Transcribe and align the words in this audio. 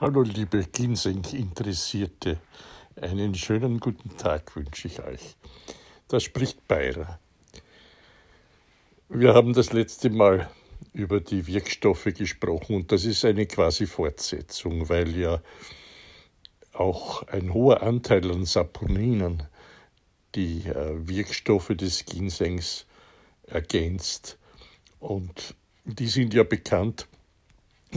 Hallo 0.00 0.22
liebe 0.22 0.64
Ginseng-Interessierte, 0.64 2.40
einen 3.00 3.32
schönen 3.36 3.78
guten 3.78 4.16
Tag 4.16 4.56
wünsche 4.56 4.88
ich 4.88 5.00
euch. 5.00 5.36
Da 6.08 6.18
spricht 6.18 6.66
Beira. 6.66 7.20
Wir 9.08 9.34
haben 9.34 9.52
das 9.52 9.72
letzte 9.72 10.10
Mal 10.10 10.50
über 10.92 11.20
die 11.20 11.46
Wirkstoffe 11.46 12.08
gesprochen 12.12 12.74
und 12.74 12.90
das 12.90 13.04
ist 13.04 13.24
eine 13.24 13.46
quasi 13.46 13.86
Fortsetzung, 13.86 14.88
weil 14.88 15.16
ja 15.16 15.40
auch 16.72 17.22
ein 17.28 17.54
hoher 17.54 17.84
Anteil 17.84 18.28
an 18.32 18.44
Saponinen 18.46 19.44
die 20.34 20.64
äh, 20.66 21.06
Wirkstoffe 21.06 21.68
des 21.68 22.04
Ginsengs 22.04 22.84
ergänzt. 23.46 24.38
Und 24.98 25.54
die 25.84 26.08
sind 26.08 26.34
ja 26.34 26.42
bekannt 26.42 27.06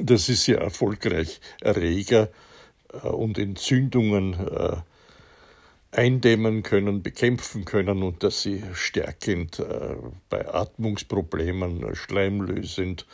das 0.01 0.29
ist 0.29 0.47
ja 0.47 0.57
erfolgreich 0.57 1.39
Erreger 1.61 2.29
äh, 2.93 3.07
und 3.07 3.37
Entzündungen 3.37 4.33
äh, 4.33 4.77
eindämmen 5.91 6.63
können, 6.63 7.01
bekämpfen 7.01 7.65
können 7.65 8.03
und 8.03 8.23
dass 8.23 8.41
sie 8.41 8.63
stärkend 8.73 9.59
äh, 9.59 9.95
bei 10.29 10.53
Atmungsproblemen, 10.53 11.95
schleimlösend, 11.95 13.05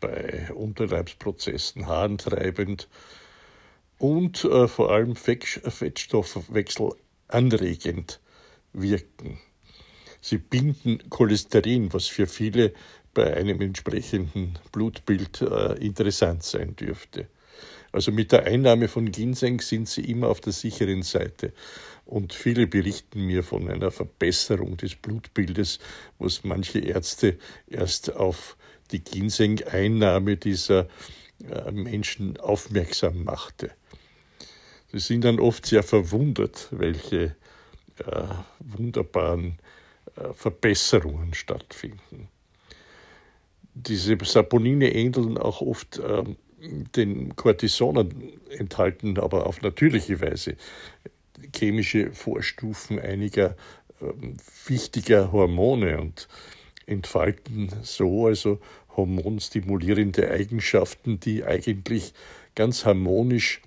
bei 0.00 0.50
Unterleibsprozessen 0.52 1.86
harntreibend 1.86 2.88
und 3.98 4.38
vor 4.38 4.90
allem 4.90 5.16
Fettstoffwechsel 5.16 6.92
anregend 7.28 8.20
wirken. 8.72 9.38
Sie 10.20 10.38
binden 10.38 11.08
Cholesterin, 11.10 11.92
was 11.92 12.06
für 12.06 12.26
viele 12.26 12.72
bei 13.14 13.36
einem 13.36 13.60
entsprechenden 13.60 14.58
Blutbild 14.72 15.40
äh, 15.42 15.74
interessant 15.84 16.42
sein 16.42 16.76
dürfte. 16.76 17.28
Also 17.90 18.12
mit 18.12 18.32
der 18.32 18.44
Einnahme 18.44 18.88
von 18.88 19.10
Ginseng 19.10 19.60
sind 19.60 19.88
Sie 19.88 20.02
immer 20.02 20.28
auf 20.28 20.40
der 20.40 20.52
sicheren 20.52 21.02
Seite. 21.02 21.52
Und 22.04 22.32
viele 22.32 22.66
berichten 22.66 23.26
mir 23.26 23.42
von 23.42 23.68
einer 23.70 23.90
Verbesserung 23.90 24.76
des 24.76 24.94
Blutbildes, 24.94 25.78
was 26.18 26.44
manche 26.44 26.78
Ärzte 26.78 27.38
erst 27.66 28.14
auf 28.14 28.56
die 28.92 29.02
Ginseng-Einnahme 29.02 30.36
dieser 30.36 30.88
äh, 31.50 31.70
Menschen 31.70 32.38
aufmerksam 32.38 33.24
machte. 33.24 33.70
Sie 34.92 35.00
sind 35.00 35.24
dann 35.24 35.38
oft 35.38 35.66
sehr 35.66 35.82
verwundert, 35.82 36.68
welche 36.70 37.36
äh, 37.98 38.22
wunderbaren 38.60 39.58
äh, 40.16 40.32
Verbesserungen 40.32 41.34
stattfinden 41.34 42.28
diese 43.88 44.16
Saponine 44.22 44.92
ähneln 44.92 45.38
auch 45.38 45.60
oft 45.60 46.00
ähm, 46.04 46.36
den 46.60 47.36
Cortisonen, 47.36 48.32
enthalten 48.50 49.18
aber 49.18 49.46
auf 49.46 49.62
natürliche 49.62 50.20
Weise. 50.20 50.56
Chemische 51.54 52.12
Vorstufen 52.12 52.98
einiger 52.98 53.56
ähm, 54.00 54.36
wichtiger 54.66 55.32
Hormone 55.32 56.00
und 56.00 56.28
entfalten 56.86 57.70
so 57.82 58.26
also 58.26 58.58
hormonstimulierende 58.96 60.30
Eigenschaften, 60.30 61.20
die 61.20 61.44
eigentlich 61.44 62.12
ganz 62.54 62.84
harmonisch 62.84 63.62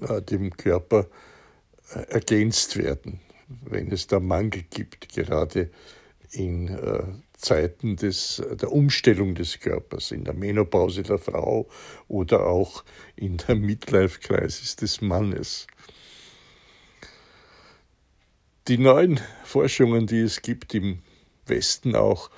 äh, 0.00 0.22
dem 0.22 0.56
Körper 0.56 1.08
äh, 1.94 2.00
ergänzt 2.12 2.76
werden, 2.76 3.20
wenn 3.64 3.90
es 3.90 4.06
da 4.06 4.20
Mangel 4.20 4.62
gibt, 4.70 5.08
gerade 5.08 5.70
in 6.30 6.68
äh, 6.68 7.02
Zeiten 7.42 7.96
des, 7.96 8.42
der 8.50 8.72
Umstellung 8.72 9.34
des 9.34 9.60
Körpers, 9.60 10.12
in 10.12 10.24
der 10.24 10.34
Menopause 10.34 11.02
der 11.02 11.18
Frau 11.18 11.68
oder 12.08 12.46
auch 12.46 12.84
in 13.16 13.36
der 13.36 13.56
Midlife-Crisis 13.56 14.76
des 14.76 15.00
Mannes. 15.00 15.66
Die 18.68 18.78
neuen 18.78 19.20
Forschungen, 19.44 20.06
die 20.06 20.20
es 20.20 20.40
gibt 20.40 20.74
im 20.74 21.02
Westen 21.46 21.96
auch, 21.96 22.30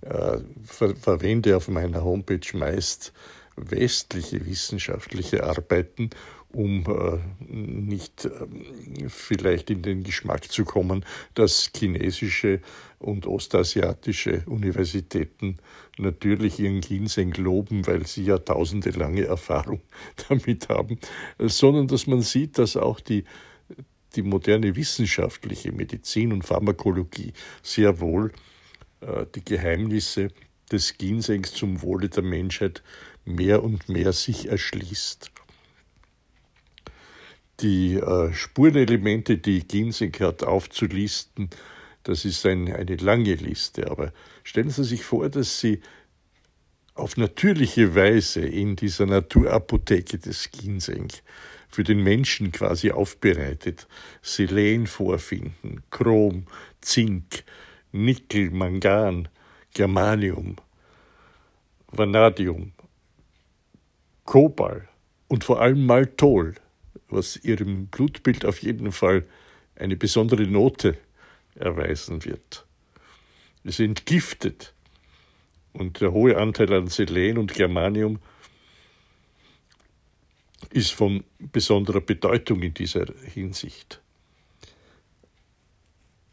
äh, 0.00 0.38
ver 0.64 0.96
verwende 0.96 1.56
auf 1.56 1.68
meiner 1.68 2.02
Homepage 2.02 2.56
meist 2.56 3.12
westliche 3.56 4.44
wissenschaftliche 4.46 5.44
Arbeiten 5.44 6.10
um 6.56 6.84
äh, 6.86 7.18
nicht 7.52 8.24
äh, 8.24 9.08
vielleicht 9.08 9.68
in 9.70 9.82
den 9.82 10.04
Geschmack 10.04 10.50
zu 10.50 10.64
kommen, 10.64 11.04
dass 11.34 11.70
chinesische 11.76 12.60
und 12.98 13.26
ostasiatische 13.26 14.42
Universitäten 14.46 15.58
natürlich 15.98 16.58
ihren 16.58 16.80
Ginseng 16.80 17.32
loben, 17.34 17.86
weil 17.86 18.06
sie 18.06 18.24
ja 18.24 18.38
tausende 18.38 18.90
Erfahrung 19.26 19.82
damit 20.28 20.68
haben, 20.70 20.98
sondern 21.38 21.88
dass 21.88 22.06
man 22.06 22.22
sieht, 22.22 22.58
dass 22.58 22.76
auch 22.76 23.00
die, 23.00 23.24
die 24.14 24.22
moderne 24.22 24.76
wissenschaftliche 24.76 25.72
Medizin 25.72 26.32
und 26.32 26.42
Pharmakologie 26.46 27.34
sehr 27.62 28.00
wohl 28.00 28.32
äh, 29.02 29.26
die 29.34 29.44
Geheimnisse 29.44 30.28
des 30.72 30.98
Ginsengs 30.98 31.52
zum 31.52 31.82
Wohle 31.82 32.08
der 32.08 32.22
Menschheit 32.22 32.82
mehr 33.24 33.62
und 33.62 33.88
mehr 33.88 34.12
sich 34.12 34.48
erschließt. 34.48 35.30
Die 37.60 37.94
äh, 37.94 38.32
Spurenelemente, 38.32 39.38
die 39.38 39.66
Ginseng 39.66 40.14
hat 40.20 40.42
aufzulisten, 40.42 41.48
das 42.02 42.24
ist 42.24 42.44
ein, 42.46 42.72
eine 42.72 42.96
lange 42.96 43.34
Liste. 43.34 43.90
Aber 43.90 44.12
stellen 44.44 44.70
Sie 44.70 44.84
sich 44.84 45.04
vor, 45.04 45.28
dass 45.28 45.60
Sie 45.60 45.80
auf 46.94 47.16
natürliche 47.16 47.94
Weise 47.94 48.40
in 48.40 48.76
dieser 48.76 49.06
Naturapotheke 49.06 50.18
des 50.18 50.50
Ginseng 50.50 51.08
für 51.68 51.84
den 51.84 52.02
Menschen 52.02 52.52
quasi 52.52 52.90
aufbereitet 52.90 53.86
Selen 54.22 54.86
vorfinden, 54.86 55.82
Chrom, 55.90 56.46
Zink, 56.80 57.44
Nickel, 57.92 58.50
Mangan, 58.50 59.28
Germanium, 59.76 60.56
Vanadium, 61.88 62.72
Kobalt 64.24 64.88
und 65.28 65.44
vor 65.44 65.60
allem 65.60 65.84
Maltol 65.84 66.54
was 67.10 67.36
ihrem 67.44 67.88
Blutbild 67.88 68.46
auf 68.46 68.62
jeden 68.62 68.90
Fall 68.90 69.26
eine 69.74 69.96
besondere 69.96 70.44
Note 70.46 70.96
erweisen 71.56 72.24
wird. 72.24 72.64
Es 73.64 73.78
entgiftet 73.78 74.72
und 75.74 76.00
der 76.00 76.10
hohe 76.12 76.38
Anteil 76.38 76.72
an 76.72 76.86
Selen 76.86 77.36
und 77.36 77.52
Germanium 77.52 78.18
ist 80.70 80.92
von 80.92 81.22
besonderer 81.38 82.00
Bedeutung 82.00 82.62
in 82.62 82.72
dieser 82.72 83.04
Hinsicht. 83.24 84.00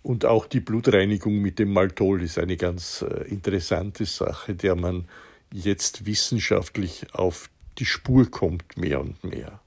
Und 0.04 0.26
auch 0.26 0.46
die 0.46 0.60
Blutreinigung 0.60 1.40
mit 1.40 1.60
dem 1.60 1.72
Maltol 1.72 2.22
ist 2.22 2.38
eine 2.38 2.58
ganz 2.58 3.02
äh, 3.02 3.24
interessante 3.30 4.06
Sache, 4.06 4.54
der 4.54 4.76
man 4.76 5.08
jetzt 5.52 6.06
wissenschaftlich 6.06 7.06
auf 7.14 7.50
die 7.80 7.86
Spur 7.86 8.30
kommt, 8.30 8.78
mehr 8.78 9.00
und 9.00 9.24
mehr. 9.24 9.62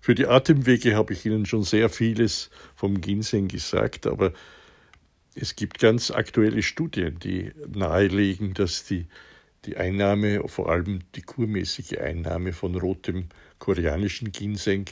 Für 0.00 0.14
die 0.14 0.26
Atemwege 0.26 0.96
habe 0.96 1.12
ich 1.12 1.24
Ihnen 1.26 1.46
schon 1.46 1.62
sehr 1.62 1.88
vieles 1.88 2.50
vom 2.74 3.00
Ginseng 3.00 3.48
gesagt, 3.48 4.06
aber 4.06 4.32
es 5.34 5.56
gibt 5.56 5.78
ganz 5.78 6.10
aktuelle 6.10 6.62
Studien, 6.62 7.18
die 7.18 7.52
nahelegen, 7.68 8.54
dass 8.54 8.84
die, 8.84 9.06
die 9.64 9.76
Einnahme, 9.76 10.46
vor 10.46 10.70
allem 10.70 11.00
die 11.14 11.22
kurmäßige 11.22 11.98
Einnahme 11.98 12.52
von 12.52 12.74
rotem 12.76 13.28
koreanischen 13.58 14.32
Ginseng 14.32 14.86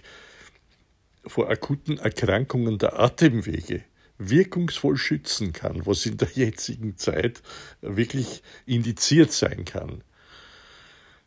vor 1.27 1.51
akuten 1.51 1.99
Erkrankungen 1.99 2.79
der 2.79 2.99
Atemwege 2.99 3.85
wirkungsvoll 4.19 4.97
schützen 4.97 5.53
kann, 5.53 5.87
was 5.87 6.07
in 6.07 6.17
der 6.17 6.29
jetzigen 6.35 6.97
Zeit 6.97 7.43
wirklich 7.81 8.43
indiziert 8.67 9.33
sein 9.33 9.65
kann. 9.65 10.05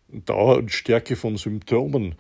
Dauer 0.07 0.57
und 0.57 0.71
Stärke 0.71 1.15
von 1.15 1.37
Symptomen 1.37 2.15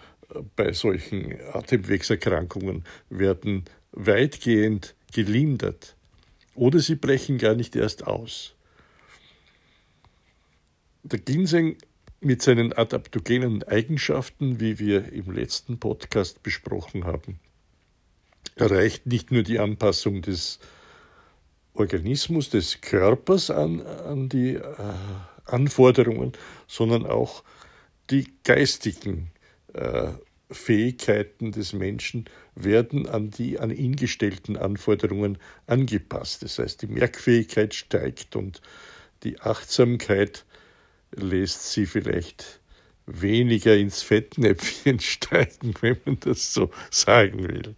bei 0.55 0.73
solchen 0.73 1.39
Atemwegserkrankungen 1.53 2.83
werden 3.09 3.65
weitgehend 3.91 4.95
gelindert 5.13 5.95
oder 6.55 6.79
sie 6.79 6.95
brechen 6.95 7.37
gar 7.37 7.55
nicht 7.55 7.75
erst 7.75 8.05
aus. 8.05 8.55
Der 11.03 11.19
Ginseng 11.19 11.77
mit 12.19 12.41
seinen 12.41 12.73
adaptogenen 12.73 13.61
Eigenschaften, 13.63 14.59
wie 14.59 14.79
wir 14.79 15.11
im 15.11 15.31
letzten 15.31 15.79
Podcast 15.79 16.41
besprochen 16.41 17.03
haben, 17.03 17.39
erreicht 18.55 19.05
nicht 19.05 19.31
nur 19.31 19.43
die 19.43 19.59
Anpassung 19.59 20.21
des 20.21 20.59
Organismus, 21.73 22.49
des 22.49 22.81
Körpers 22.81 23.49
an, 23.49 23.81
an 23.81 24.29
die 24.29 24.55
äh, 24.55 24.63
Anforderungen, 25.45 26.31
sondern 26.67 27.05
auch 27.05 27.43
die 28.09 28.33
geistigen 28.43 29.31
äh, 29.73 30.13
Fähigkeiten 30.51 31.51
des 31.51 31.73
Menschen 31.73 32.25
werden 32.53 33.07
an 33.07 33.31
die 33.31 33.59
an 33.59 33.71
ihn 33.71 33.95
gestellten 33.95 34.57
Anforderungen 34.57 35.37
angepasst. 35.67 36.43
Das 36.43 36.59
heißt, 36.59 36.81
die 36.81 36.87
Merkfähigkeit 36.87 37.73
steigt 37.73 38.35
und 38.35 38.61
die 39.23 39.41
Achtsamkeit 39.41 40.45
lässt 41.11 41.71
sie 41.71 41.85
vielleicht 41.85 42.61
weniger 43.07 43.75
ins 43.75 44.01
Fettnäpfchen 44.01 44.99
steigen, 45.01 45.73
wenn 45.81 45.97
man 46.05 46.19
das 46.19 46.53
so 46.53 46.71
sagen 46.91 47.47
will. 47.47 47.75